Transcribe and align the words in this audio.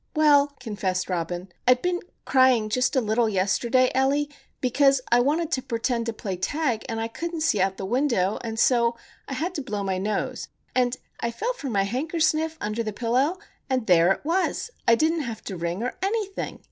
"Well," 0.15 0.53
confessed 0.59 1.11
Robin, 1.11 1.49
"I'd 1.67 1.83
been 1.83 1.99
crying 2.25 2.69
just 2.69 2.95
a 2.95 3.01
little 3.01 3.29
yesterday, 3.29 3.91
Ellie, 3.93 4.31
because 4.59 4.99
I 5.11 5.19
wanted 5.19 5.51
to 5.51 5.61
pertend 5.61 6.07
to 6.07 6.11
play 6.13 6.37
tag 6.37 6.83
and 6.89 6.99
I 6.99 7.07
couldn't 7.07 7.41
see 7.41 7.61
out 7.61 7.77
the 7.77 7.85
window, 7.85 8.39
and 8.43 8.57
so 8.57 8.97
I 9.27 9.35
had 9.35 9.53
to 9.53 9.61
blow 9.61 9.83
my 9.83 9.99
nose; 9.99 10.47
and 10.73 10.97
I 11.19 11.29
felt 11.29 11.57
for 11.57 11.69
my 11.69 11.83
hankersniff 11.85 12.57
under 12.59 12.81
the 12.81 12.91
pillow, 12.93 13.37
and 13.69 13.85
there 13.85 14.11
it 14.11 14.25
was! 14.25 14.71
I 14.87 14.95
didn't 14.95 15.21
have 15.21 15.43
to 15.43 15.55
ring 15.55 15.83
or 15.83 15.93
anything! 16.01 16.59